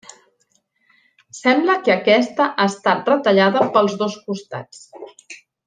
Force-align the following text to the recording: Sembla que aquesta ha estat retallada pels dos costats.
Sembla 1.39 1.75
que 1.87 1.93
aquesta 1.95 2.47
ha 2.49 2.67
estat 2.71 3.13
retallada 3.13 3.65
pels 3.77 3.95
dos 4.03 4.17
costats. 4.31 4.85